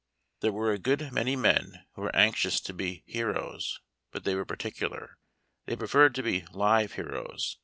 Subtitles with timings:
[0.39, 4.45] There were a good many men who were anxious to be heroes, but they were
[4.45, 5.19] particular.
[5.67, 7.59] They preferred to be Uve heroes.